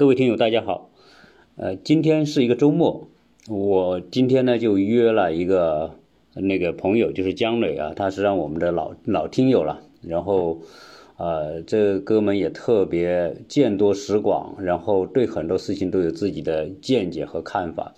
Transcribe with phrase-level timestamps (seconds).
[0.00, 0.88] 各位听友，大家好。
[1.56, 3.06] 呃，今天是一个周末，
[3.50, 5.94] 我今天呢就约了一个
[6.32, 9.82] 那个朋友，就是姜磊啊，他是让我们的老老听友了。
[10.00, 10.62] 然后，
[11.18, 17.92] 呃，这哥们也特别见多识广，然后对很多事情都有自己的见解和看法，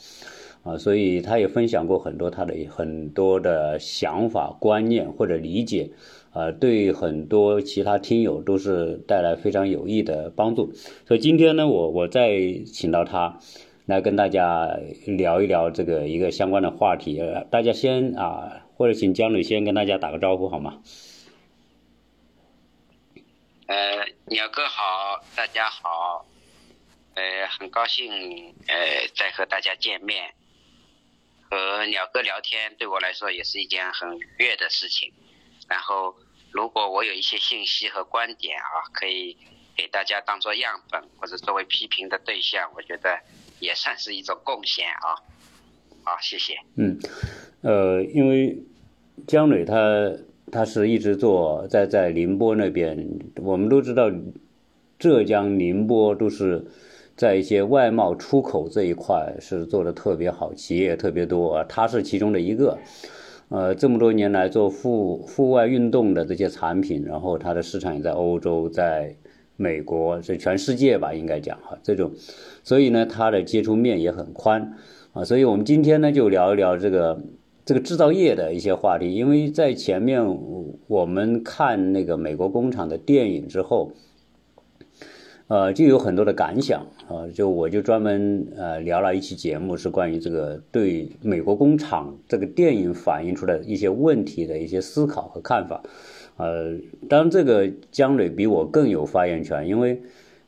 [0.65, 5.89] 啊，所以他也分享过很多他的很多的想法、观念或者理解。
[6.35, 10.73] 呃，对很多其他听友都是带来非常有益的帮助，
[11.07, 12.31] 所以今天呢，我我再
[12.65, 13.39] 请到他
[13.85, 17.21] 来跟大家聊一聊这个一个相关的话题。
[17.51, 20.83] 大家先啊，或者请江磊先跟大家打个招呼好吗？
[23.67, 26.25] 呃，鸟哥好，大家好，
[27.15, 28.77] 呃，很高兴呃
[29.15, 30.33] 再和大家见面，
[31.51, 35.13] 和鸟哥聊天对我来说也是一件很愉悦的事情。
[35.69, 36.15] 然后，
[36.51, 39.37] 如果我有一些信息和观点啊，可以
[39.77, 43.19] 给大家当做样本或者作为批评的对象，我觉得
[43.61, 45.17] 也算是一种贡献啊。
[46.05, 46.55] 好，谢谢。
[46.75, 46.99] 嗯，
[47.63, 48.59] 呃，因为
[49.27, 50.13] 姜磊他
[50.51, 54.11] 他是一直做在在宁波那边，我们都知道
[54.99, 56.67] 浙江宁波都是
[57.17, 62.77] 在一些外贸出口这一块是做的特别好，企业特别多，他是其中的一个。
[63.49, 69.15] 呃，这么多年来做户户外运动的这些产品，然后它的市场也在欧洲，在
[69.57, 72.11] 美国，是全世界吧，应该讲哈，这种，
[72.65, 74.75] 所以呢，它的接触面也很宽
[75.13, 77.23] 啊，所以我们今天呢就聊一聊这个
[77.65, 80.39] 这个制造业的一些话题，因为在前面
[80.87, 83.93] 我们看那个美国工厂的电影之后。
[85.53, 95.83] 呃，就有很多的感想啊，就我就专门呃聊了一期节目，是关于这个对美国工厂这个电影反映出来一些问题的一些思考和看法。
[96.39, 100.01] 呃，当然这个姜磊比我更有发言权，因为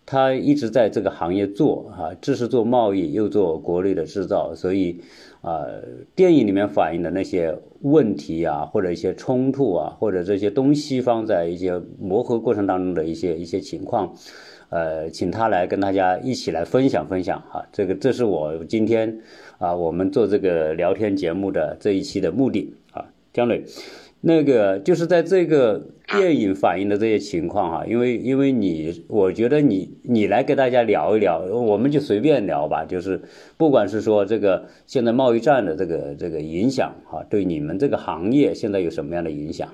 [0.06, 5.02] 他一直在这个行业做啊，既是做贸易又做国内的制造，所以
[5.42, 5.66] 啊，
[6.14, 14.14] 电影里面反映的那些问题啊，或者一些冲突啊，或者这些东西方在一些磨合过程当中的一些一些情况。
[14.75, 19.21] 呃，请他来跟大家一起来分享分享哈，这个这是我今天
[19.59, 23.62] 啊，我们做这个聊天节目的这一期的目的啊，姜磊，
[24.21, 33.23] 那个就是在这个电影反映的这些情况哈，因为因为你，我觉得你你来给大家聊一聊，我们就随便聊吧，就是
[33.56, 39.69] 不管是说这个现在贸易战的这个这个影响哈，对你们这个行业现在有什么样的影响？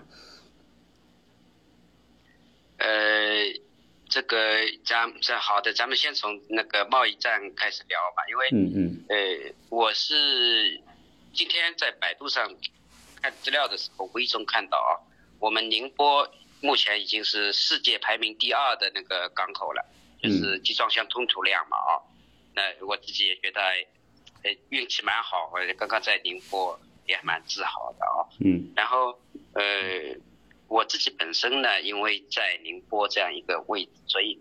[4.20, 4.36] 这个
[4.84, 10.78] 咱这好的，咱们先从那个贸易战开始聊吧，因为嗯嗯，呃，我是
[11.32, 12.54] 今天在百度上
[13.22, 14.92] 看资料的时候，无意中看到啊，
[15.38, 19.82] 我们宁波目前已经是世界排名第二的那个港口了，
[20.22, 21.96] 就是集装箱吞吐量嘛啊，
[22.54, 23.62] 那我自己也觉得，
[24.42, 29.18] 呃，运气蛮好，我刚刚在宁波也蛮自豪的啊，嗯，然后
[29.54, 29.62] 呃。
[30.70, 34.38] 我自己本身呢，因为在宁波这样一个位置，所以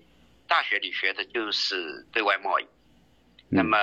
[0.47, 2.67] 大学里学的就是对外贸易。
[3.49, 3.75] 那么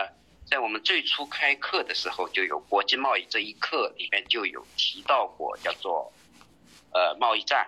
[0.49, 6.13] 在我们最初开课的时候，就有国际贸易这一课里面就有提到过，叫做
[6.93, 7.67] 呃贸易战，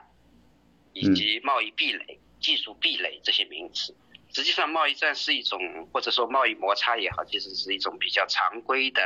[0.92, 3.96] 以及贸易壁垒、技术壁垒这些名词。
[4.32, 9.02] 实际上，贸易战是一种或者说贸易摩擦也好，其实是一种比较常规的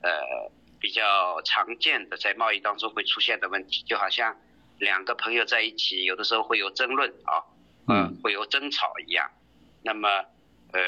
[0.00, 4.36] 呃比较常见的在贸易当中会出现的问题，就好像。
[4.78, 7.42] 两个朋友在一起，有的时候会有争论啊，
[7.88, 9.30] 嗯，会有争吵一样。
[9.82, 10.08] 那么，
[10.72, 10.80] 呃，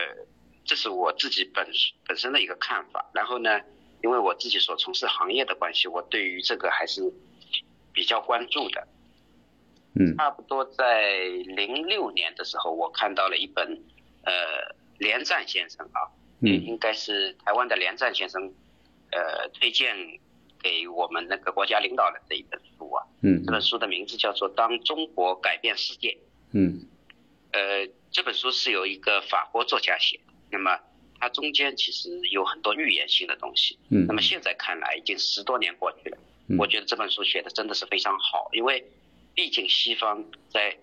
[0.65, 1.67] 这是我自己本
[2.07, 3.11] 本身的一个看法。
[3.13, 3.61] 然后呢，
[4.03, 7.03] 因为我自己所从事行业的关系，我对于这个还是
[7.93, 8.87] 比较关注的。
[9.95, 11.19] 嗯，差不多在
[11.57, 13.83] 零六年的时候，我看到了一本
[14.25, 14.33] 呃
[14.99, 16.07] 连战先生啊，
[16.43, 18.53] 嗯，应该是台湾的连战先生，
[19.11, 19.97] 呃，推荐。
[20.63, 26.11] 给我们那个国家领导人的一本书啊，嗯，这本书的名字叫做《当中国改变世界》，
[26.53, 26.87] 嗯，
[27.53, 30.79] 呃，这本书是由一个法国作家写的，那么
[31.19, 36.19] 它中间其实有很多预言性的东西，嗯，那么现在看来已经十多年过去了，
[36.59, 38.85] 我觉得这本书写的真的是非常好，因为
[39.35, 40.77] 毕竟西方在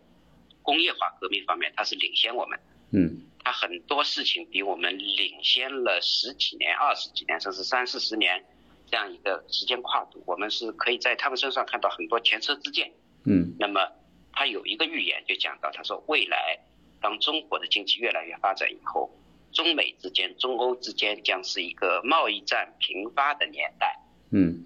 [0.63, 2.59] 工业化革命方面它是领先我们，
[2.91, 8.43] 嗯，它很多事情比我们领先了十几年、二十几年，甚至三四十年。
[8.89, 12.91] 这样一个时间跨度，我们是可以在他们身上看到很多前车之鉴。
[13.25, 13.91] 嗯，那么
[14.31, 16.59] 他有一个预言就讲到，他说未来
[17.01, 19.11] 当中国的经济越来越发展以后，
[19.51, 23.99] 中美之间、中欧之间将是一个贸易战频发的年代。
[24.31, 24.65] 嗯，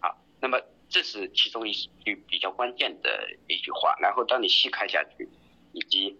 [0.00, 3.94] 好，那么这是其中一句比较关键的一句话。
[4.00, 5.28] 然后当你细看下去，
[5.72, 6.16] 以及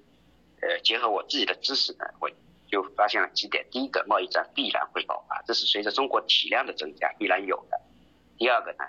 [0.60, 2.30] 呃结合我自己的知识呢，我
[2.72, 7.76] 就发现了几点：第一个，贸易战必然会爆发，这是随着中国体量的增加必然有的；
[8.38, 8.84] 第二个呢，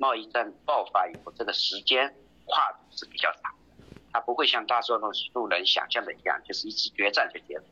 [0.00, 2.12] 贸易战爆发以后，这个时间
[2.46, 7.66] 跨度是比较长的，它不会像大多数人想象的一样，就是一次决战就结束，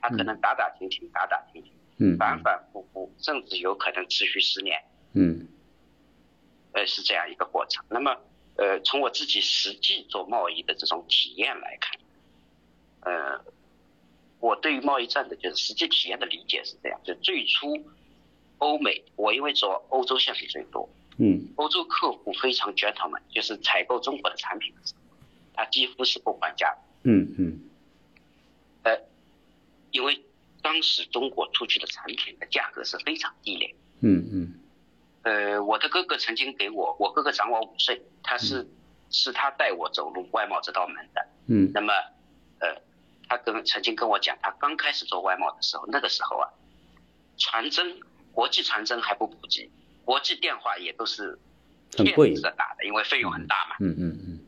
[0.00, 4.80] 它可能打打停停，打打停停，嗯，反反复复，甚至有可能持续十年，
[5.14, 5.48] 嗯，
[6.74, 7.84] 呃，是这样一个过程。
[7.90, 8.16] 那么，
[8.54, 12.00] 呃，从我自己实际做贸易的这种体验来看，
[13.00, 13.44] 呃。
[14.40, 17.76] 我对于贸易战的就是实际体验的理解是这样：就最初，
[18.58, 20.88] 欧美我因为做欧洲线最多，
[21.18, 25.00] 嗯，欧洲客户非常 gentleman，就是采购中国的产品的时候，
[25.54, 27.60] 他几乎是不还价的，嗯嗯，
[28.84, 29.00] 呃，
[29.90, 30.22] 因为
[30.62, 34.54] 当时中国出去的产品的价格是非常低廉，嗯嗯，
[35.22, 38.68] 呃，我的哥哥曾经给我，我哥哥长我五岁，他是
[39.10, 42.17] 是他带我走入外贸这道门的，嗯，那么，呃。
[43.28, 46.48] 他跟曾经跟我讲，他刚开始做外贸的时候，那个时候啊，
[47.36, 48.00] 传真
[48.32, 49.70] 国际传真还不普及，
[50.04, 51.38] 国际电话也都是
[51.94, 53.76] 很贵的打的，因为费用很大嘛。
[53.80, 54.40] 嗯嗯嗯。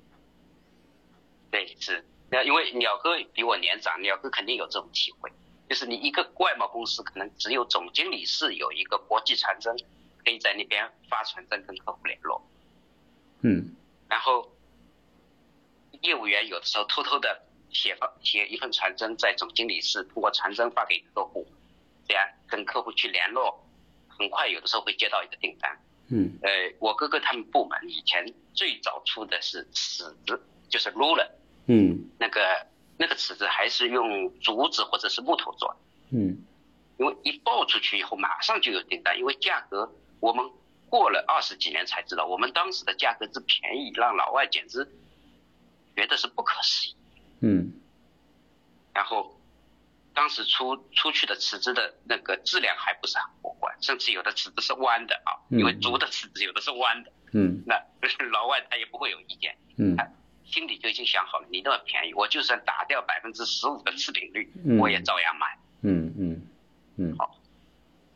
[1.51, 5.31] 对，是那因为鸟哥比我年长，鸟哥肯定有这种体会，
[5.69, 9.77] 就是你一个外贸公司可能只有总经理室有一个国际传真，
[10.25, 12.43] 可以在那边发传真跟客户联络。
[13.43, 13.77] 嗯。
[14.09, 14.51] 然后
[16.01, 17.43] 业务员有的时候偷偷的。
[17.73, 21.47] 写发写一份传真，在总经理室通过传真发给客户，
[22.07, 23.67] 这样跟客户去联络，
[24.09, 25.81] 很快有的时候会接到一个订单。
[26.09, 26.39] 嗯。
[26.43, 31.29] 呃，我哥哥他们部门以前最早出的是尺子，就是 ruler。
[31.67, 32.11] 嗯。
[32.19, 32.67] 那个
[32.99, 35.77] 那个尺子还是用竹子或者是木头做的。
[36.11, 36.45] 嗯。
[36.99, 39.91] 因为一报出去以后马上就有订单，因为价格
[40.21, 40.45] 我们
[40.91, 44.87] 过了二十几年才知道，我们当时的价格之便宜，让老外简直
[45.97, 46.97] 觉得是不可思议。
[47.41, 47.73] 嗯，
[48.93, 49.41] 然后
[50.13, 57.13] 当时出出去的尺子的那个质量还不是很过关，甚至有的尺子是弯的啊，因为竹的尺子有的是弯的。
[57.33, 57.77] 嗯，那
[58.31, 59.57] 老外他也不会有意见。
[59.79, 60.07] 嗯，他
[60.45, 65.59] 心里就已经想好了，你那么便宜，我就算打掉百分之十五的次品率，我也照样买。
[65.83, 66.43] 嗯嗯
[66.97, 67.41] 嗯，好，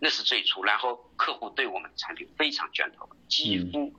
[0.00, 3.94] 那是最初，然后客户对我们的产品非常卷头，几乎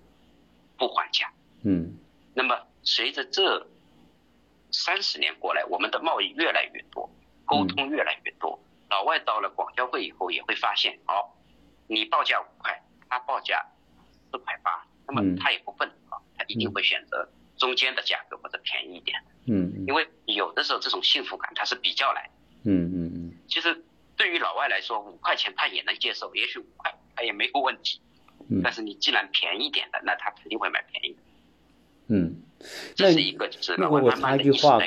[0.77, 1.31] 不还价。
[1.63, 1.98] 嗯，
[2.36, 3.68] 那么随着这。
[4.83, 7.10] 三十年过来，我们的贸易越来越多，
[7.45, 8.60] 沟通越来越多。
[8.89, 11.31] 老外到了广交会以后，也会发现，哦，
[11.88, 13.66] 你报价五块，他报价
[14.30, 17.27] 四块八，那么他也不笨啊，他一定会选择
[17.57, 19.18] 中间的价格或者便宜一点。
[19.48, 22.33] 嗯，因为有的时候这种幸福感它是比较来的。
[22.66, 23.33] 嗯嗯嗯。
[23.48, 23.86] 其实
[24.18, 28.01] 对于老外来说，五块钱他也能接受，也许五块他也没有问题。
[28.50, 28.62] 嗯。
[28.63, 31.19] 但是你既然便宜点的，那他肯定会买便宜的。
[32.07, 32.42] 嗯。
[32.95, 34.79] 这是一个，就是那我我插一句话，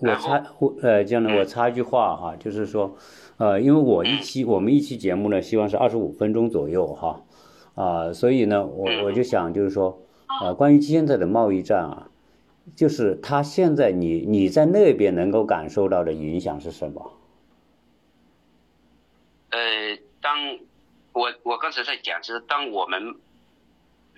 [0.00, 0.44] 我插
[0.82, 2.96] 呃，这样的我插一句话哈，就是说，
[3.36, 7.22] 呃，因为我一期我们一期节目呢，希望是二十五分钟左右哈，
[7.74, 10.02] 啊，所以呢，我我就想就是说，
[10.42, 12.08] 呃，关于现在的贸易战啊，
[12.74, 17.12] 就是他现在你你在那边能够感受到的影响是什么？
[19.50, 19.58] 呃，
[20.20, 20.58] 当
[21.12, 23.14] 我我刚才在讲，就是当我们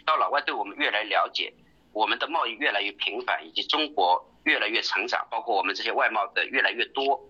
[0.06, 1.52] 到老外对我们越来了解。
[1.98, 7.20] 我们的贸易越来越频繁，以及中国越来越成长，包括我们这些外贸的越来越多。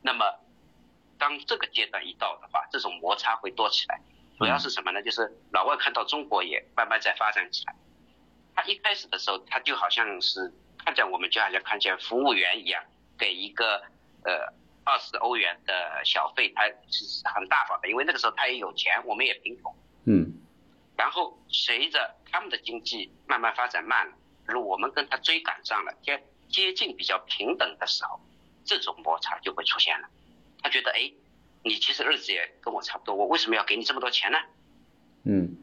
[0.00, 0.24] 那么，
[1.18, 4.00] 当这个阶段一到的话，这种摩擦会多起来。
[4.38, 5.02] 主要是什么呢？
[5.02, 7.74] 就是老外看到中国也慢慢在发展起来。
[8.54, 10.52] 他一开始的时候，他就好像是
[10.84, 12.80] 看见我们就好像看见服务员一样，
[13.18, 13.82] 给一个
[14.22, 19.74] 呃二十欧元的小费，他是很大方的，因为那个时候他也有钱，我们也贫穷。
[20.04, 20.45] 嗯。
[20.96, 28.20] 然后随着他们的经济慢慢发展慢了，而我们跟他追赶上了，接接近比较平等的时候，
[28.64, 30.08] 这种摩擦就会出现了。
[30.62, 31.12] 他觉得，哎，
[31.62, 34.38] 你其实日子也跟我差不多，我为什么要给你这么多钱呢？
[35.24, 35.56] 嗯，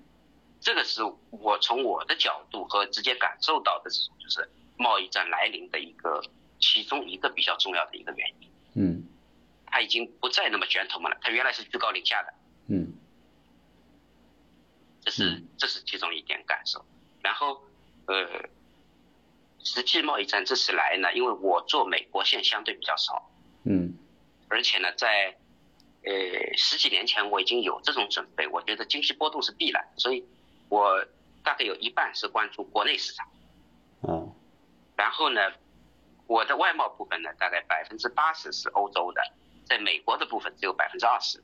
[0.61, 6.21] 这个是我从我的角度和直接感受到的这种，就是贸易战来临的一个
[6.59, 8.49] 其中一个比较重要的一个原因。
[8.75, 9.03] 嗯，
[9.67, 12.33] 他已经不再那么卷头们了，他原来是居高临下的。
[15.13, 16.83] 是这是其中一点感受，
[17.21, 17.61] 然后
[18.07, 18.49] 呃，
[19.63, 23.29] 实际贸易战这次来呢，因为我做美国线相对比较少，
[23.63, 23.93] 嗯，
[24.49, 25.37] 而且呢，在
[26.03, 26.11] 呃
[26.57, 30.25] 十几年前我已经有这种准备，我觉得经济波动是必然，所以
[30.67, 31.05] 我
[31.43, 33.27] 大概有一半是关注国内市场，
[34.01, 34.33] 嗯，
[34.95, 35.41] 然后呢，
[36.25, 39.21] 我的外贸部分呢，大概百分之八十是欧洲的，
[39.65, 41.43] 在美国的部分只有百分之二十，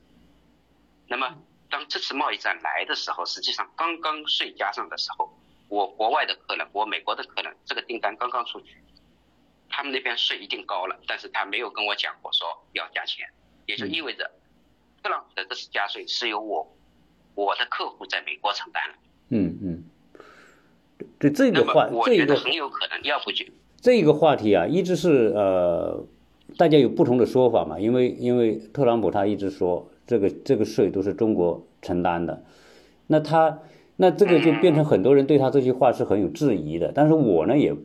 [1.08, 1.38] 那么。
[1.70, 5.30] 当这次贸易战来的时候，实际上刚刚税加上的时候，
[5.68, 8.78] 我国外的客人，我美国的客人，这个订单刚刚出去，
[9.70, 13.28] 他们那边税一定高了，但是他没有跟我讲过说要加钱，
[13.66, 14.32] 也就意味着
[15.04, 16.76] 特朗普的这次加税是由我
[17.36, 18.96] 我的客户在美国承担了。
[19.30, 19.84] 嗯嗯。
[21.18, 23.46] 对这个话，我觉得很有可能，要不就
[23.80, 26.06] 这个话题啊，一直是呃，
[26.58, 27.80] 大家有不同的说法嘛。
[27.80, 32.44] 因为因为特朗普他一直说这个这个税都是中国承担的，
[33.06, 33.60] 那他
[33.96, 36.92] 那这个就变成很多人对他这句话是很有质疑的。
[36.92, 37.76] 但是我呢也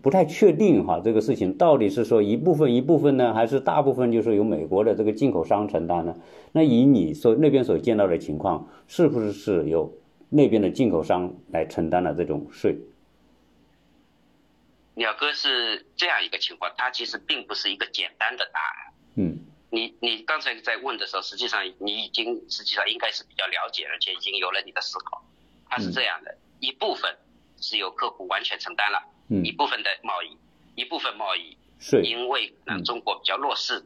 [0.00, 6.14] 不太确定哈，这个事情到底是说一部分一部分呢，还是大部分就是由美国的这个进口商承担呢？
[6.52, 9.92] 那以你所那边所见到的情况，是不是是由？
[10.34, 12.78] 那边的进口商来承担了这种税。
[14.94, 18.91] 鸟哥是这样一个情况，它其实并不是一个简单的答案。
[19.72, 19.76] 嗯。
[19.78, 25.24] 你你刚才在问的时候，实际上你已经实际上应该是比较了解，而且已经有了你的思考。
[25.68, 27.16] 它是这样的，一部分
[27.58, 29.02] 是由客户完全承担了，
[29.42, 30.36] 一部分的贸易，
[30.74, 33.82] 一部分贸易是，因为可能中国比较弱势，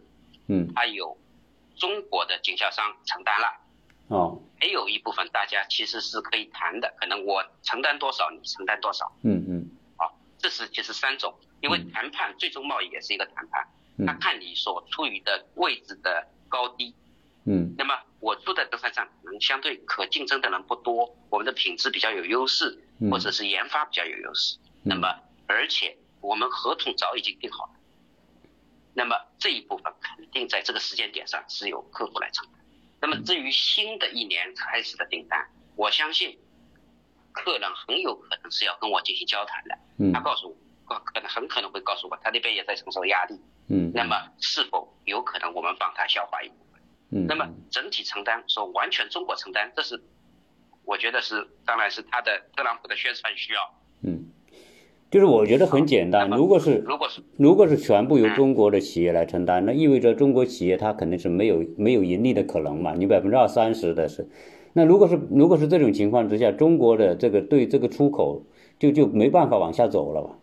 [0.49, 1.17] 嗯，它有
[1.77, 3.61] 中国的经销商承担了。
[4.09, 9.13] 哦，还有一部分大家其实是可以谈的，可能我承担多少，你承担多少。
[9.23, 9.71] 嗯嗯。
[9.97, 13.67] 好，这是其实三种，因为谈判最终贸易也是一个谈判，
[14.05, 16.95] 他看你所处于的位置的高低。
[17.45, 17.75] 嗯。
[17.79, 24.59] 那么我住的这块上可能相对可竞争的人不多，我们的品质比较有优势，或者是研发比较有优势。
[24.83, 27.71] 那么而且我们合同早已经定好了，
[28.95, 32.55] 那么这一部分肯定在这个时间点上是由客户来承担。
[33.01, 36.39] 那么至于新的一年开始的订单，我相信
[37.33, 39.79] 客人很有可能是要跟我进行交谈的。
[39.99, 40.13] 嗯。
[40.13, 40.57] 他告诉
[40.89, 43.39] 我，可能很可能会告诉我，他那边也在承受压力。
[43.69, 43.91] 嗯。
[43.95, 46.81] 那么是否有可能我们帮他消化一部分？
[47.11, 47.27] 嗯。
[47.27, 50.03] 那么整体承担，说完全中国承担，这是
[50.85, 53.61] 我觉得是，当然是他的特朗普的宣传需要。
[54.03, 54.27] 嗯。
[55.09, 62.93] 就是我觉得很简单，如果是如果是如果是全部由中国的企业来承担，那意味着中国企业它肯定是没有没有盈利的可能嘛？
[62.93, 64.29] 你百分之二三十的是，
[64.73, 68.43] 那如果是如果是这种情况之下，中国的这个对这个出口
[68.81, 70.37] 就就没办法往下走了吧？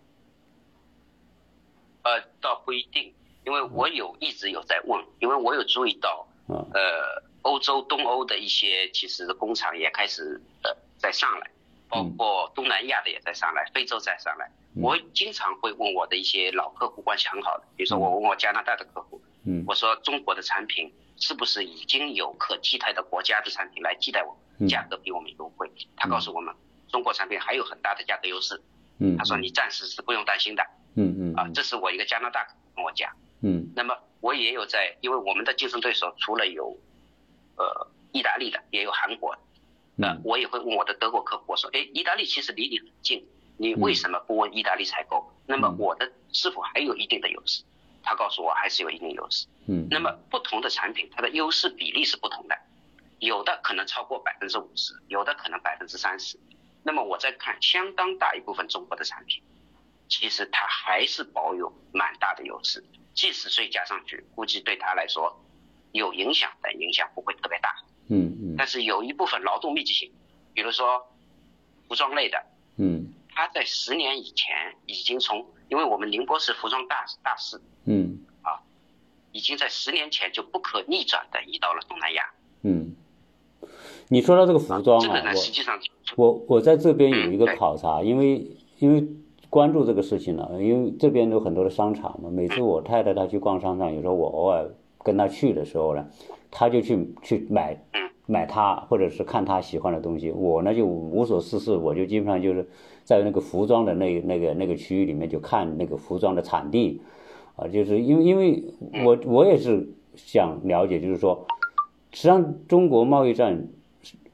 [2.65, 3.13] 不一定，
[3.45, 11.49] 因为我有一直有在问，因为我有注意到，呃，欧洲东欧的一些其实工厂也开始呃在上来。
[11.89, 14.49] 包括东南亚的也在上来，非洲在上来。
[14.75, 25.71] 我经常会问我的一些老客户关系很好的，比如说我问我加拿大的客户，嗯我说中国的产品是不是已经有可替代的国家的产品来替代我们，价格比我们优惠？
[25.95, 26.55] 他告诉我们，
[26.87, 28.59] 中国产品还有很大的价格优势。
[28.97, 30.65] 嗯他说你暂时是不用担心的。
[30.95, 31.33] 嗯嗯。
[31.35, 32.45] 啊，这是我一个加拿大
[32.75, 33.11] 跟我讲。
[33.41, 33.71] 嗯。
[33.75, 36.77] 那么我也有在，因为我们的竞争对手除了有，
[37.57, 39.37] 呃，意大利的，也有韩国。
[39.95, 45.31] 那我也会问我的德国客户，我说，哎，意大利其实离你很近，你为什么不问意大利采购？
[45.45, 47.63] 那么我的是否还有一定的优势？
[48.01, 49.47] 他告诉我还是有一定优势。
[49.67, 49.87] 嗯。
[49.91, 52.57] 那么不同的产品，它的优势比例是不同的，
[53.19, 56.39] 有的可能超过百分之五十，有的可能百分之三十。
[56.81, 59.43] 那么我在看相当大一部分中国的产品，
[60.15, 62.83] 其实它还是保有蛮大的优势，
[63.15, 65.43] 即使税加上去，估计对他来说
[65.91, 67.69] 有影响，但影响不会特别大。
[68.09, 70.11] 嗯嗯，但是有一部分劳动密集型，
[70.53, 71.03] 比如说
[71.87, 72.37] 服装类的，
[72.77, 78.61] 嗯，他在十年以前已经从，因为我们宁波是服装大大市，嗯，啊，
[79.31, 82.29] 已经在十年前就不可逆转的移到了东南亚，
[82.61, 82.95] 嗯，
[84.09, 85.79] 你说到这个服装啊，这个呢实际上，
[86.17, 88.45] 我我在这边有一个考察，因为
[88.77, 89.03] 因为
[89.53, 94.67] 关注这个事情呢，因为这边有很多的商场嘛，每次我太太她去逛商场，有时候我偶尔
[95.03, 96.07] 跟她去的时候呢。
[96.49, 97.79] 她就去去买，
[98.25, 100.31] 买她或者是看她喜欢的东西。
[100.31, 102.67] 我呢就无所事事，我就基本上就是
[103.03, 106.99] 在那个服装的那那个那个区域里面就看那个服装的产地，
[107.55, 108.63] 啊，就是因为因为
[109.05, 111.45] 我我也是想了解，就是说，
[112.11, 113.67] 实际上中国贸易战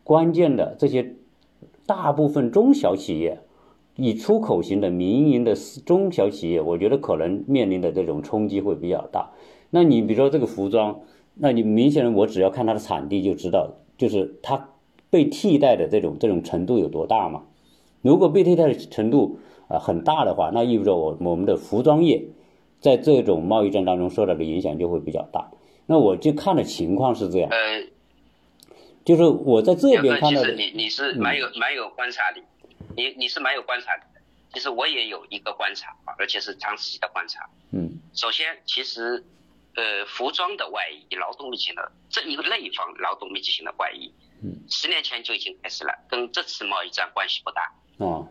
[0.05, 1.13] 关键的这些
[1.85, 3.39] 大部分中小企业，
[3.99, 9.31] 以出口型的民营的中小企业，我觉得可能面临的这种冲击会比较大。
[9.69, 11.01] 那你比如说这个服装。
[11.41, 14.71] 那你明显的，我只要看它的产地就知道，就是它
[15.09, 17.43] 被替代的这种这种程度有多大嘛？
[18.01, 19.39] 如果被替代的程度
[19.69, 22.25] 啊很大的话，那意味着我我们的服装业
[22.81, 25.49] 在这种贸易战当中受到的影响就会比较大。
[25.85, 27.87] 那我就看的情况是这样，呃，
[29.05, 32.41] 就是我在这边看到的，你你是蛮有蛮有观察力，
[32.99, 34.21] 你你是蛮有观察力的。
[34.53, 37.49] 其实我也有一个观察啊，而且是长时期的观察。
[37.71, 39.23] 嗯，首先其实。
[39.75, 44.11] 呃，服装的外衣，劳动密集型的这一个类方劳动密集型的外衣，
[44.43, 47.71] 嗯，十年前就已经开始了，跟这次贸易战关系不大。
[47.99, 48.27] 哦，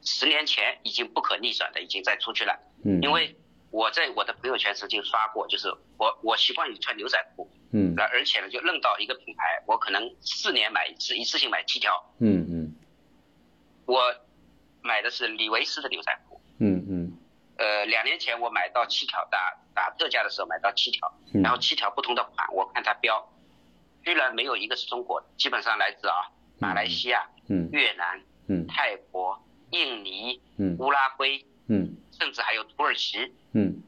[0.00, 2.56] 十年前已经不可逆转的，已经在出去了。
[2.84, 3.36] 嗯，因为
[3.70, 3.90] 我。
[3.90, 12.57] 在我的朋友圈曾经发过，就是我我习惯于穿牛仔裤，嗯那而且呢就认到一个品牌，我可能四年买一次，一次性买七条，嗯嗯
[13.88, 14.14] 我
[14.82, 17.18] 买的是李维斯的牛仔裤，嗯嗯。
[17.56, 21.40] 呃，两年前我买到七条，打打特价的时候买到七条，嗯。
[21.40, 23.32] 然后七条不同的款，我看它标，
[24.04, 26.28] 居然没有一个是中国的，基本上来自啊
[26.58, 27.70] 马来西亚、嗯。
[27.72, 28.66] 越南、嗯。
[28.66, 30.76] 泰国、印尼、嗯。
[30.78, 31.96] 乌拉圭，嗯。
[32.12, 33.82] 甚至还有土耳其，嗯。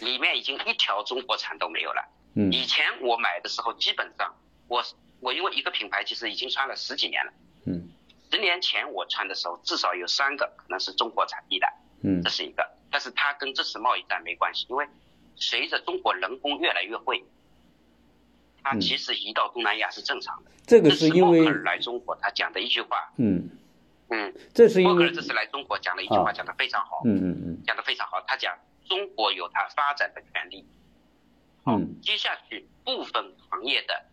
[0.00, 2.08] 里面已经一条中国产都没有了。
[2.36, 2.52] 嗯。
[2.52, 4.32] 以前我买的时候，基本上
[4.68, 4.80] 我
[5.18, 7.32] 我因为一个品牌其实已经穿了十几年了，
[7.66, 7.89] 嗯
[8.30, 11.66] 十年前我穿的时候至少有三个可能是中国产地的，
[12.02, 12.22] 嗯。
[12.22, 14.88] 这是一个，但是它跟这次贸易战没关系，因为
[15.34, 17.24] 随着中国人工越来越会，
[18.62, 18.80] 它嗯。
[18.80, 20.50] 其实移到东南亚是正常的。
[20.66, 23.50] 这个是因为克尔来中国，他讲的一句话，嗯，
[24.10, 26.32] 嗯，这是因为默克尔这次来中国讲了一句话，啊。
[26.32, 27.62] 讲的非常好，嗯嗯嗯。
[27.66, 28.20] 讲的非常好。
[28.28, 28.56] 他讲
[28.86, 30.64] 中国有它发展的权利，
[31.66, 32.00] 嗯。
[32.00, 34.04] 接下去部分行业的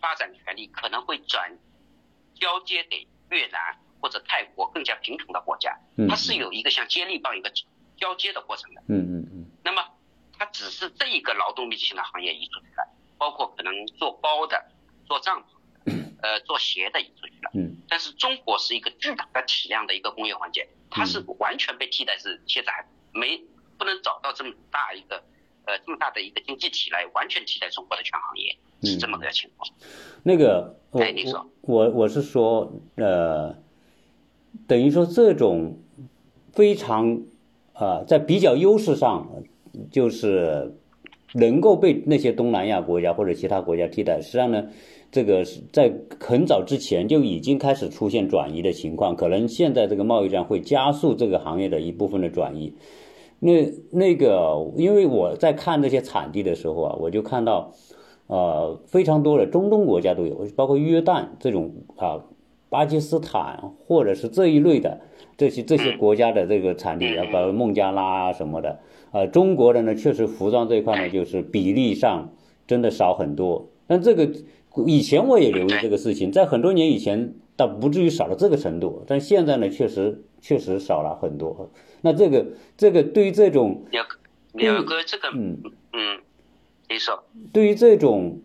[0.00, 1.56] 发展权利可能会转
[2.34, 3.58] 交接给越南
[4.00, 7.50] 或者泰国更加贫穷的国家，嗯它是有一个像接力棒一个
[7.96, 8.82] 交接的过程的。
[8.88, 9.82] 嗯嗯嗯那么
[10.32, 14.64] 它只是这一个劳动密集型的行业移出去了，包括可能做包的、
[15.06, 17.50] 做帐篷、呃做鞋的移出去了。
[17.54, 23.36] 嗯但是中国是一个巨大的体量的一个工业环节，它是完全被替代，是现在还没
[23.76, 25.22] 不能找到这么大一个
[25.66, 29.70] 呃这么大的一个经济体来完全替代中国的全行业，是这么个情况。
[30.24, 33.54] 那个我哎你说我我是说呃，
[34.66, 35.76] 等于说这种
[36.52, 37.22] 非常
[37.74, 39.26] 啊、在比较优势上，
[39.90, 40.74] 就是
[41.32, 44.20] 能够被那些东南亚国家或者其他国家替代。
[44.20, 44.68] 实际上呢，
[45.10, 52.74] 这个是在很早之前就已经开始出现转移的情况，可能现在这个贸易战会加速这个行业的一部分的转移。
[53.40, 57.72] 那那个，因为我在看这些产地的时候啊，我就看到，
[58.32, 62.18] 呃，非常多的中东国家都有，包括约旦这种啊，
[62.70, 64.98] 巴基斯坦或者是这一类的
[65.36, 68.80] 这些这些国家的这个产地啊，包括孟加拉啊什么的，
[69.10, 72.32] 呃，中国的呢，确实服装这一块呢，就是比例上
[72.66, 73.68] 真的少很多。
[73.86, 74.26] 但这个
[74.86, 81.68] 以前我也留意这个事情，在很多年以前倒不至于少到这个程度，但现在呢，确实确实少了很多。
[82.00, 82.46] 那这个
[82.78, 84.02] 这个对于这种鸟
[84.54, 85.58] 鸟哥，这个嗯
[87.52, 88.40] 对于这种，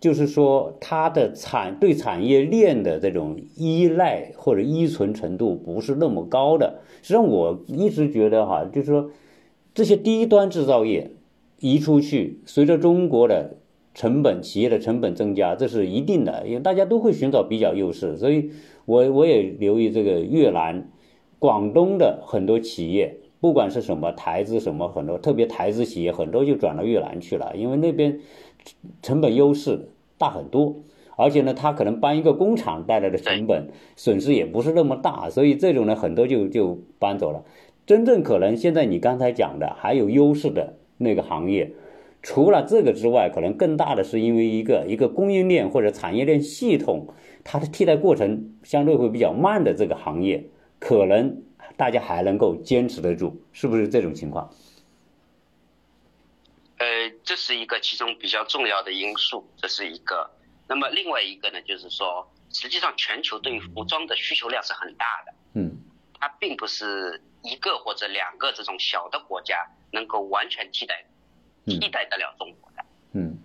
[0.00, 6.80] 就是说它的产对产业链的这种依赖或者依存程度不是那么高的。
[7.02, 9.10] 实际上，我一直觉得哈，就是说
[9.74, 11.10] 这些低端制造业
[11.60, 13.56] 移出去，随着中国的
[13.94, 18.16] 成本、企业的成本增加，这是一定的，因为大家都会寻找比较优势。
[18.16, 18.50] 所以
[18.84, 20.88] 我我也留意这个越南、
[21.38, 23.18] 广东的很多企业。
[23.40, 28.18] 不管是什么台资什么很多，特别台资企业很多就转到越南去了，因为那边
[29.00, 30.74] 成本优势大很多，
[31.16, 37.44] 而且呢，它可能搬一个工厂带来的成本损失也不是那么大，所以这种呢很多就就搬走了。
[37.86, 41.70] 真正可能现在你刚才讲的还有优势的那个行业，
[42.22, 47.06] 除了这个之外，可能更大的是因为一个一个供应链或者产业链系统，
[47.44, 50.46] 它的替代过程相对会比较慢的这个行业，
[50.80, 51.42] 可能。
[51.78, 54.52] 大家还能够坚持得住，是不是这种情况？
[56.78, 60.28] 呃，这是一个其中比较重要的因素，这是一个。
[60.68, 65.78] 那么另外一个呢，就是说，实际上全球对于服装的需求量是很大的，嗯，
[66.18, 71.06] 它并不是一个或者两个这种小的国家能够完全替代
[71.64, 73.38] 替代得了中国的，嗯，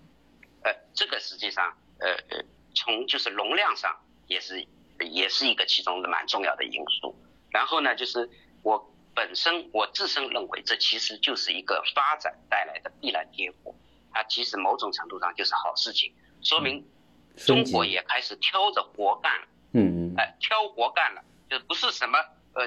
[0.64, 2.44] 呃，这个实际上，呃呃，
[2.74, 4.66] 从就是容量上也是
[4.98, 7.14] 也是一个其中的蛮重要的因素。
[7.54, 8.28] 然后呢，就是
[8.64, 13.72] 我本身我自身认为，这其实就是一个发展带来的必然结果。
[14.12, 16.12] 它其实某种程度上就是好事情，
[16.42, 16.84] 说明
[17.36, 19.46] 中国也开始挑着活干了。
[19.74, 20.14] 嗯嗯。
[20.18, 22.18] 哎，挑活干了，就不是什么
[22.54, 22.64] 呃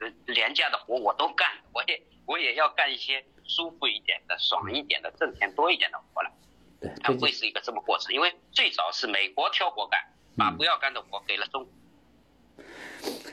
[0.00, 6.30] 呃廉价的活我都干，我也我也要干一些舒服一点的、爽一点的、挣钱多一点的活了。
[6.78, 9.98] 对，它会是一个这么过程，因为最早是美国挑活干，
[10.36, 11.72] 把不要干的活给了中国。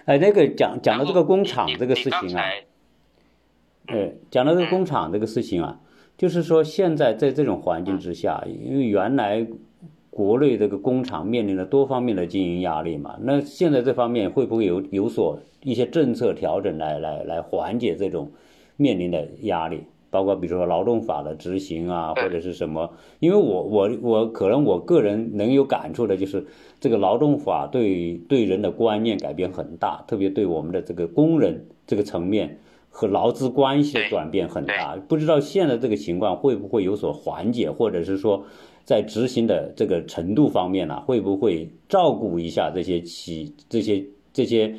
[0.05, 2.43] 哎，那个讲讲到这个工厂这个事情啊，
[3.87, 5.79] 呃，讲到这个工厂这个事情啊，
[6.17, 9.47] 就是说现在在这种环境之下，因为原来
[10.09, 18.31] 国内这个工厂面临着多方面的经营压力嘛，那现在这方面会不会有有所一些政策调整来来来缓解这种
[18.75, 19.83] 面临的压力？
[20.13, 22.91] 包括比如说劳动法的执行啊，或者是什么？
[23.19, 26.45] 因为我我我可能我个人能有感触的就是，
[26.79, 34.95] 这个劳动法对对人的观念改变很大，特别对我们的这个工人这个层面和劳资关系的转变很大。
[35.07, 38.45] 不知道现在这个情况会不会有所缓解，或者是说
[38.85, 44.75] 在执行的这个程度方面呢，会不会照顾一下这些企这些这些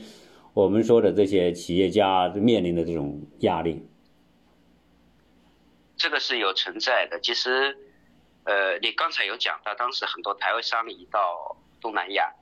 [0.53, 3.83] 我们说的这些企业家面临的这种压力？
[5.97, 7.21] 这个是有存在的。
[7.21, 7.77] 其实，
[8.45, 12.33] 呃，你刚才有讲到，当时很多台湾商移到东南亚，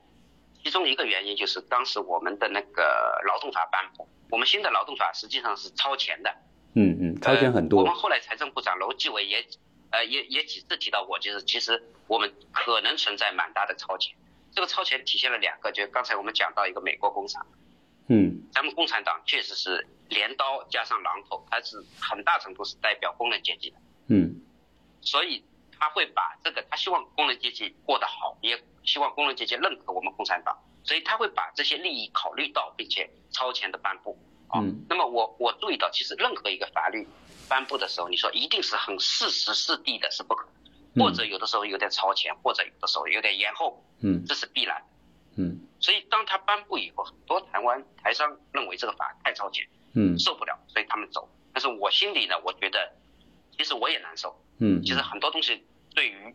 [0.63, 6.33] 其中一个原因就是当时我们的那个劳动法颁布，我们新的劳动法实际上是超前的。
[6.75, 7.81] 嗯嗯，超前很多。
[7.81, 9.45] 我们后来财政部长楼继伟也，
[9.91, 14.15] 呃，也也几次提到过，就是其实我们可能存在蛮大的超前。
[14.51, 17.45] 这个超前体现了两个，就刚才我们讲到一个美国工厂。
[18.07, 23.77] 嗯，咱们共产党确实是镰刀加上榔头，它是很大程度是代表工人阶级的。
[24.07, 24.41] 嗯，
[25.01, 25.43] 所以
[25.79, 34.17] 他会把这个，他希望工人阶级过得好，也希望工人阶级认可我们共产党，所以他会把这些利益考虑到，并且超前的颁布。
[34.49, 37.07] 啊，那么我我注意到，其实任何一个法律
[37.49, 40.47] 颁布的时候，你说一定是很适时适地的，是不可
[40.93, 43.83] 能，或者有的时候有点超前，或者有的时候有点延后。
[44.01, 44.83] 嗯，这是必然。
[45.37, 45.62] 嗯。
[45.83, 51.29] 所以，当他颁布以后，很多台湾台商认为这个法太超前，嗯，受不了，所以他们走。
[51.53, 52.95] 但是我心里呢，我觉得，
[53.57, 56.33] 其实我也难受，嗯，其实很多东西对于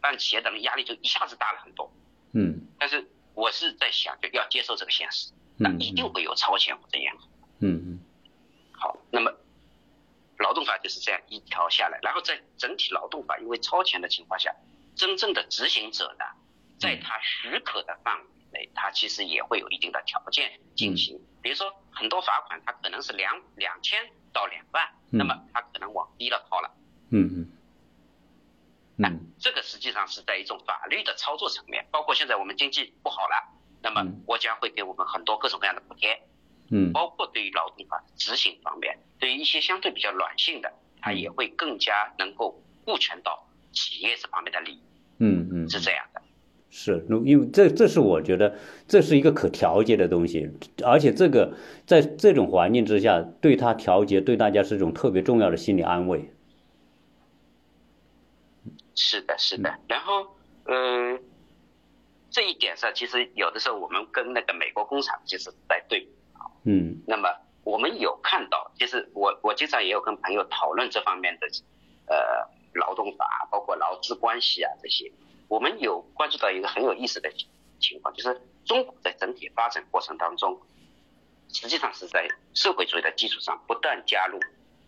[0.00, 1.92] 办企业的人压力就一下子大了很多，
[2.34, 2.66] 嗯。
[2.76, 7.28] 但是我是在想，就要接受这个现实，那一定会有超前或者延后，
[7.60, 8.00] 嗯嗯。
[8.72, 9.32] 好，那么
[10.38, 14.52] 劳动法就是这样一条下来，然后在整体劳动法因为超前的情况下，
[14.96, 16.24] 真正的执行者呢，
[16.80, 18.24] 在他许可的范围。
[18.74, 23.98] 它其实也会有一定的条件进行，比如说很多罚款，它可能是两两千
[24.32, 26.70] 到两万，那么它可能往低了靠了。
[27.10, 27.52] 嗯嗯。
[28.96, 36.20] 那这个实际上是在一种法律的操作层面，包括现在我们经济不好了，那么国家会给我们很多各种各样的补贴。
[36.70, 36.92] 嗯。
[36.92, 44.82] 包括对于劳动法执行方面，对于一些相对比较软性的，它也会更加能够顾全到企业这方面的利益。
[45.18, 45.70] 嗯嗯。
[45.70, 46.22] 是这样的。
[46.70, 48.54] 是，因为这这是我觉得
[48.86, 50.50] 这是一个可调节的东西，
[50.84, 51.54] 而且这个
[51.86, 56.30] 在这种环境之下，对他调节对大家是一种特别重要的心理安慰。
[58.94, 59.74] 是的，是的。
[59.88, 60.26] 然后，
[60.64, 61.18] 呃，
[62.30, 66.52] 这一点上，其实有的时候我们跟那个美国工厂其实在对比啊。
[66.64, 66.98] 嗯。
[67.06, 67.30] 那么
[67.64, 71.46] 我们有看到，其实我我经常也有跟朋友讨论这方面的，
[72.06, 72.16] 呃，
[72.74, 75.10] 劳动法，包括劳资关系啊这些。
[75.48, 77.32] 我们有关注到一个很有意思的
[77.80, 80.60] 情况，就是中国在整体发展过程当中，
[81.52, 84.38] 实际上是在社会主义的基础上不断加入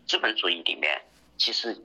[0.06, 1.02] 资本主义里面，
[1.38, 1.76] 其实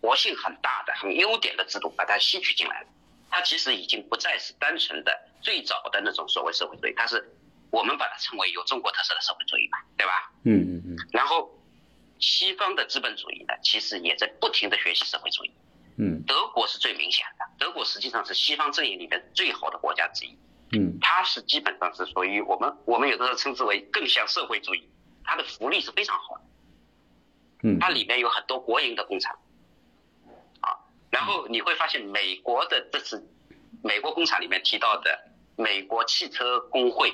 [0.00, 2.88] 活性很大的、很优点的制度，把它吸取进来了。
[3.30, 7.36] 它其实已经不再是单纯的最早的那种所谓社会主义，它是
[7.70, 10.32] 我们把它称为有中国特色的社会主义嘛，对吧？
[10.44, 10.96] 嗯嗯嗯。
[11.12, 11.50] 然后
[12.20, 15.50] 西方的资本主义呢，其实也在不停的学习社会主义。
[15.98, 17.33] 嗯，德国是最明显的。
[17.33, 17.33] 德
[17.84, 20.38] 国实际上是西方阵营里面最好的国家之一。
[20.72, 24.90] 嗯，它是基本上是属于我们我们有的时候称之为更像社会主义，
[25.22, 26.44] 它的福利是非常好的。
[27.64, 29.38] 嗯，它里面有很多国营的工厂。
[30.60, 30.74] 啊，
[31.10, 33.22] 然后你会发现美国的这次
[33.82, 37.12] 美国工厂里面提到的美国汽车工会，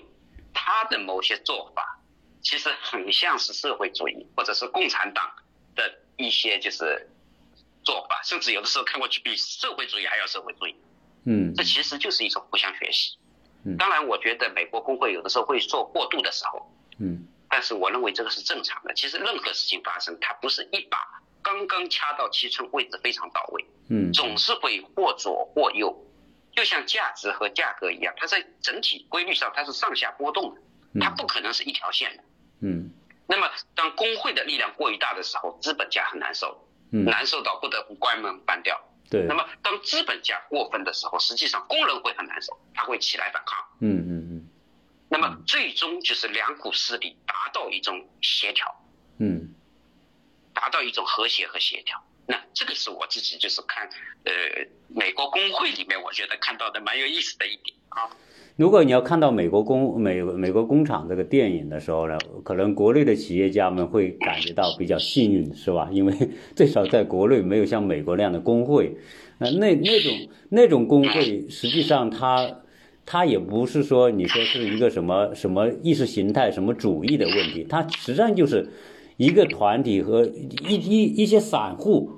[0.55, 1.99] 它的某些做法
[2.43, 5.29] 其实很像是社会主义或者是共产党
[5.75, 7.10] 的一些就是。
[7.83, 10.77] 做法，甚至有的时候看过去比社会主义还要社会主义。
[11.25, 13.19] 嗯，这其实就是一种互相学习。
[13.65, 16.71] 嗯，当然，我觉得美国工会有的时候会做过度的时候。
[16.99, 18.95] 嗯，但是我认为这个是正常的。
[18.95, 20.99] 其实任何事情发生，它不是一把
[21.43, 23.67] 刚刚掐到七寸，位置非常到位。
[23.91, 26.07] 嗯，总是会或左或右，
[26.53, 30.61] 就像价值和价格一样，它在整体规律上它是上下波动的，
[31.01, 32.25] 它不可能是一条线的。
[32.63, 32.91] 嗯，
[33.27, 36.67] 那么当工会的力量过于大的时候，资本家很难受。
[36.91, 38.81] 难受到不得不关门关掉。
[39.11, 39.23] 对。
[39.23, 43.59] 那么当资本家过分的时候，实际上工人会很难受，他会起来反抗。
[43.81, 44.49] 嗯嗯嗯。
[45.09, 48.67] 那么最终就是两股势力达到一种协调。
[49.19, 49.55] 嗯。
[50.53, 52.03] 达到一种和谐和协调。
[52.27, 53.89] 那这个是我自己就是看
[54.25, 54.33] 呃
[54.89, 58.11] 美国工会里面我觉得看到的蛮有意思的一点啊。
[58.61, 65.89] 如果你要看到美国工美美国工厂这个电影的时候呢，可能国内的企业家们会感觉到比较幸运，是吧？
[65.91, 66.13] 因为
[66.55, 68.95] 最少在国内没有像美国那样的工会，
[69.39, 70.13] 那那那种
[70.51, 72.59] 那种工会，实际上它
[73.07, 78.69] 它也不是说你说是一个什么什么意识形态什么主义的问题，它实际上就是
[79.17, 82.11] 一个团体和一一一些散户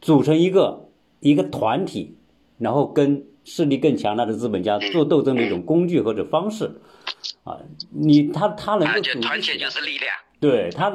[0.00, 0.88] 组成一个
[1.20, 2.14] 一个团体，
[2.56, 3.22] 然后跟。
[3.46, 6.80] 势力更强大的资本家做斗争的一种工具或者方式，
[7.44, 7.56] 啊，
[7.90, 10.88] 你他他能够团结就是力量，对他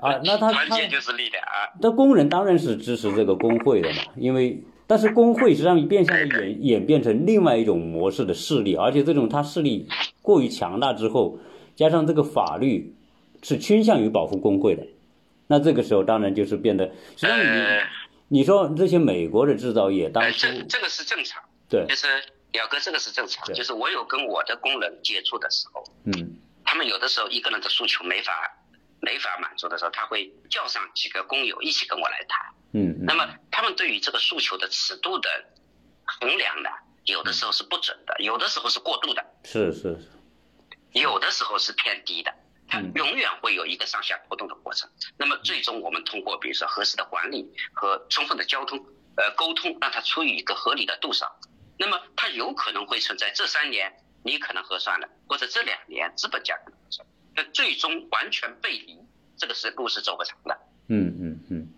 [0.00, 1.70] 啊， 那他团结就是力量啊。
[1.80, 9.86] 那工人当然是支持这个工会的嘛，因为但是工会实际上变相的演演变成另外一种模式的势力，而且这种他势力
[10.20, 11.38] 过于强大之后，
[11.76, 12.96] 加上这个法律
[13.42, 14.84] 是倾向于保护工会的，
[15.46, 16.86] 那这个时候当然就是变得，
[17.16, 22.06] 实际上你你说这些美国的制造业当初这这个是正常，对，就是
[22.52, 28.58] 表哥这个是正常，就是我有跟我的工人接触的时候，嗯，他们有的时候一个人的诉求没法。
[29.04, 32.54] 没法满足的时候，他会叫上几个工友一起跟我来谈。
[32.72, 35.28] 嗯，那么他们对于这个诉求的尺度的
[36.04, 36.70] 衡量呢，
[37.06, 39.26] 有的时候是不准的，有的时候是过度的。
[39.42, 40.08] 是是是，
[40.92, 42.32] 有的时候是偏低的，
[42.68, 44.88] 它永远会有一个上下波动的过程。
[45.16, 48.78] 那么最终我们通过比如说合适的管理和充分的交通
[49.16, 51.28] 呃沟通，让它处于一个合理的度上。
[51.82, 53.92] 那么它有可能会存在这三年
[54.22, 57.04] 你可能核算了，或者这两年资本家可能核算。
[57.34, 58.96] 那最终完全背离，
[59.36, 60.56] 这个是路是走不长的。
[60.86, 61.68] 嗯嗯嗯，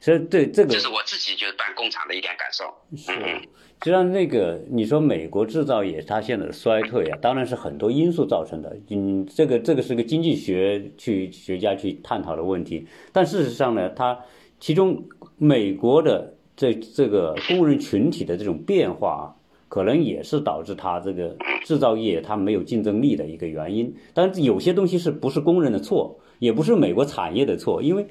[0.00, 2.74] 所以对这个，这是我自己就是办工厂的一点感受。
[2.96, 3.48] 是，实
[3.82, 8.74] 际上那个你说美国制造业它现在的衰退啊，当然是很多因素造成的。
[8.88, 12.88] 嗯，这个这个是个经济学去学家去探讨的问题。
[13.12, 14.18] 但事实上呢，它
[14.58, 19.24] 其中美国的这这个工人群体的这种变化啊。
[19.70, 23.94] 可能也是导致它这个制造业它没有竞争力的一个原因。
[24.14, 28.06] 但是有些东西是不是工人的错，也不是美国产业的错，因为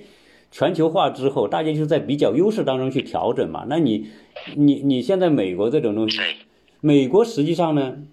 [0.51, 3.65] 全球化之后，大家就在比较优势当中去调整嘛。
[3.67, 4.05] 那你，
[4.55, 6.19] 你你现在美国这种东西，
[6.79, 8.03] 美国实际上呢，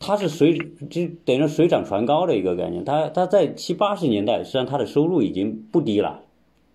[0.00, 0.58] 它是水
[0.90, 2.84] 就等于水涨船高的一个概念。
[2.84, 6.22] 它它在七八十年代，实际上它的收入已经不低了，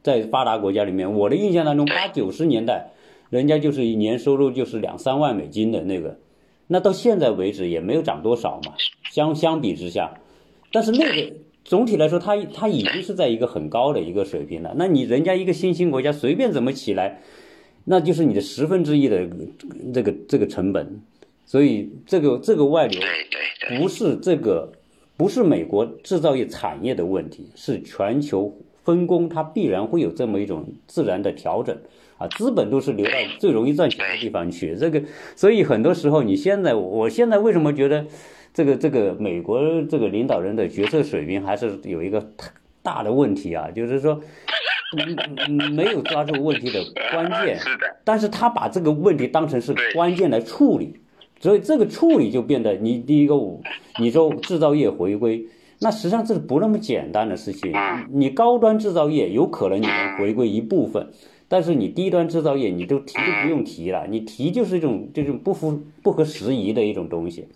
[0.02, 2.92] 在发达国家里面，我的印象当中，八九十年代。
[3.34, 6.19] 人家就是一年收入就是两三万美金的那个，
[6.67, 8.74] 那到现在为止也没有涨多少嘛，
[9.10, 10.22] 相相比之下，
[10.72, 11.34] 但是那个
[11.65, 14.76] 总体来说，它它已经是在一个很高的一个水平了。
[14.78, 17.22] 那你人家一个新兴国家随便怎么起来，
[17.86, 19.28] 那就是你的十分之一的
[19.91, 21.02] 这个这个成本，
[21.43, 23.02] 所以这个这个外流
[23.80, 24.72] 不是这个
[25.17, 31.76] 不是美国制造业产业的问题，是全球分工它必然会有这么一种自然的调整。
[32.23, 34.75] 啊，资本都是流到最容易赚钱的地方去。
[34.75, 35.03] 这个，
[35.36, 38.05] 所以很多时候，你现在，我现在为什么觉得，
[38.53, 42.25] 这个这个美国这个领导人的决策水平还是有一个
[42.81, 43.69] 大的问题啊？
[43.71, 44.21] 就是说，
[45.75, 46.79] 没有抓住问题的
[47.12, 47.59] 关键。
[47.59, 47.97] 是的。
[48.05, 50.97] 但是他把这个问题当成是关键来处理，
[51.41, 53.36] 所以这个处理就变得，你第一个，
[53.99, 55.45] 你说制造业回归，
[55.79, 57.73] 那实际上这是不那么简单的事情。
[58.12, 61.09] 你高端制造业有可能你能回归一部分。
[61.49, 67.47] 但是你低端制造业，你都提都不用提了，你提就是一种这种不符不合时宜的一种东西。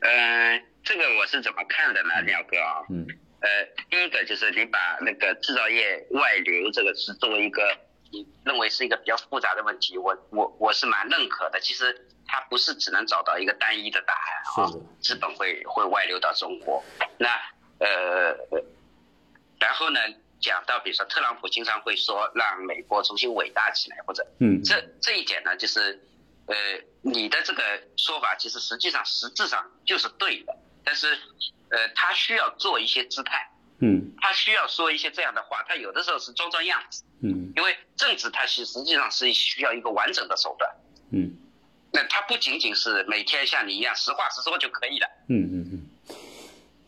[0.00, 2.86] 嗯，这个我是怎么看的呢，鸟哥啊？
[2.88, 3.06] 嗯。
[3.40, 3.48] 呃，
[3.90, 7.62] 第一个就是你把那个制造业外流这个是作为一个
[8.10, 11.58] 你认为是一个比较复杂的问题，我我我是蛮认可的。
[11.60, 16.82] 其实它不是只能找到一个单一的答案啊，资本会会外流到中国。
[17.18, 17.28] 那
[17.78, 18.36] 呃，
[19.58, 20.00] 然后呢？
[20.40, 26.00] 讲到，比如说特朗普经常会说让美国重新伟大起来，或者，嗯，这这一点呢，就是，
[26.46, 26.56] 呃，
[27.02, 27.62] 你的这个
[27.96, 31.18] 说法其实实际上实质上就是对的，但是，
[31.68, 33.50] 呃，他需要做一些姿态，
[33.80, 40.70] 嗯，他需要说一些这样的话，他有的时候是装装样子，嗯，因为政治它是实际上是需要一个完整的手段，
[41.12, 41.36] 嗯，
[41.92, 45.79] 那他不仅仅是每天像你一样实话实说就可以了，嗯嗯嗯。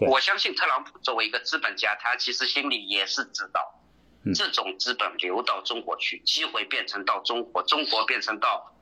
[0.08, 3.80] 我相信特朗普作为一个资本家，他其实心里也是知道，
[4.34, 8.72] 这种资本流到中国去，机会变成到中国，中国变成到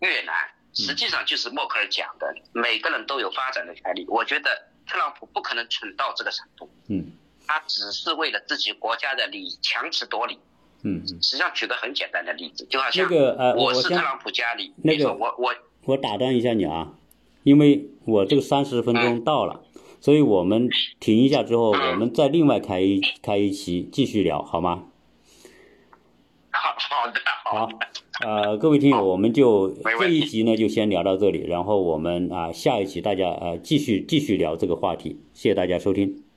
[0.00, 0.34] 越南，
[0.74, 4.04] 实际上就是默克尔讲的，每个人都有发展的权利。
[4.08, 7.12] 我觉得特朗普不可能蠢到这个程度，嗯，
[7.46, 10.38] 他只是为了自己国家的利益强词夺理，
[10.82, 15.54] 嗯实际上举个很简单的例子，就好像那个呃，我是特朗普家里，那个我我
[15.84, 16.94] 我打断一下你啊。
[17.48, 19.62] 因为我这个三十分钟到了，
[20.00, 20.68] 所以我们
[21.00, 24.84] 停一下之后，我们再另外开一开一期继续聊，好吗？
[26.52, 27.20] 好好的。
[27.46, 27.68] 好，
[28.26, 36.27] 呃，各位听友，我们就这一集呢就先聊到这里，然后我们啊下一期大家呃继续继续聊这个话题，谢谢大家收听。